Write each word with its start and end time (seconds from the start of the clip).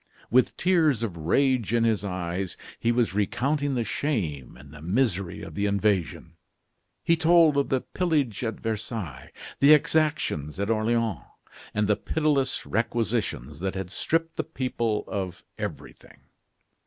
With 0.31 0.57
tears 0.57 1.03
of 1.03 1.15
rage 1.15 1.75
in 1.75 1.83
his 1.83 2.03
eyes, 2.03 2.57
he 2.79 2.91
was 2.91 3.13
recounting 3.13 3.75
the 3.75 3.83
shame 3.83 4.57
and 4.57 4.73
the 4.73 4.81
misery 4.81 5.43
of 5.43 5.53
the 5.53 5.67
invasion. 5.67 6.37
He 7.03 7.15
told 7.15 7.55
of 7.55 7.69
the 7.69 7.81
pillage 7.81 8.43
at 8.43 8.59
Versailles, 8.61 9.31
the 9.59 9.73
exactions 9.75 10.59
at 10.59 10.71
Orleans, 10.71 11.19
and 11.75 11.85
the 11.87 11.95
pitiless 11.97 12.65
requisitions 12.65 13.59
that 13.59 13.75
had 13.75 13.91
stripped 13.91 14.37
the 14.37 14.43
people 14.43 15.03
of 15.07 15.43
everything. 15.59 16.21